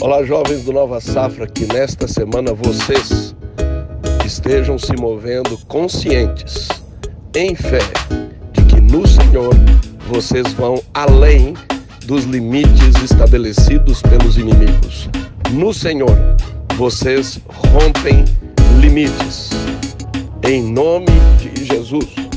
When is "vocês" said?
2.54-3.34, 10.08-10.54, 16.78-17.38